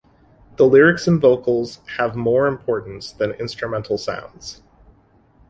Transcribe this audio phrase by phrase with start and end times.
[0.55, 4.63] The lyrics and vocals have more importance than instrumental sounds.